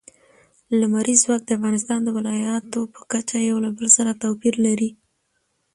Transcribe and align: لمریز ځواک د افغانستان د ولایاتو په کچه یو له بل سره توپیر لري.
لمریز 0.79 1.19
ځواک 1.23 1.41
د 1.45 1.49
افغانستان 1.57 1.99
د 2.03 2.09
ولایاتو 2.17 2.79
په 2.93 3.01
کچه 3.11 3.35
یو 3.49 3.57
له 3.65 3.69
بل 3.77 3.87
سره 3.97 4.19
توپیر 4.21 4.55
لري. 4.65 4.89